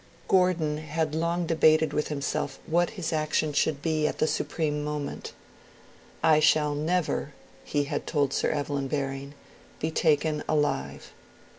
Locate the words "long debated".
1.13-1.93